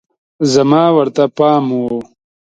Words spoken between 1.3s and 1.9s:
پام و